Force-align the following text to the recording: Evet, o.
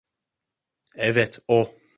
Evet, 0.95 1.39
o. 1.47 1.75